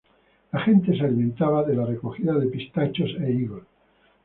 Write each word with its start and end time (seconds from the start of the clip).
La 0.51 0.59
gente 0.65 0.97
se 0.97 1.05
alimentaba 1.05 1.61
de 1.63 1.75
la 1.75 1.85
recogida 1.85 2.33
de 2.33 2.47
pistachos 2.47 3.11
e 3.23 3.31
higos. 3.33 3.63